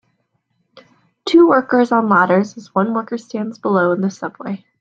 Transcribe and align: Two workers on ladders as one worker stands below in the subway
Two 1.25 1.47
workers 1.49 1.91
on 1.91 2.09
ladders 2.09 2.57
as 2.57 2.73
one 2.73 2.91
worker 2.95 3.19
stands 3.19 3.59
below 3.59 3.91
in 3.91 4.01
the 4.01 4.09
subway 4.09 4.65